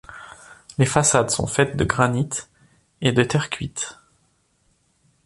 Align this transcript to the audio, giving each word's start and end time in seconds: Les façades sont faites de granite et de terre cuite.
Les 0.79 0.87
façades 0.87 1.29
sont 1.29 1.45
faites 1.45 1.77
de 1.77 1.83
granite 1.85 2.49
et 3.01 3.11
de 3.11 3.21
terre 3.21 3.51
cuite. 3.51 3.99